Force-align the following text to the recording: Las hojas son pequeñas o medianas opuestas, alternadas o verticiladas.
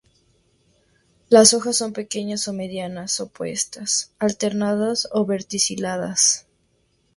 Las 1.29 1.53
hojas 1.53 1.77
son 1.77 1.93
pequeñas 1.93 2.47
o 2.47 2.53
medianas 2.53 3.19
opuestas, 3.19 4.09
alternadas 4.17 5.07
o 5.11 5.27
verticiladas. 5.27 6.47